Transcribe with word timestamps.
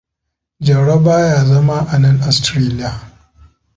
Jauro 0.59 0.99
ba 1.05 1.19
ya 1.19 1.45
zama 1.45 1.77
anan 1.95 2.21
Australia. 2.29 2.91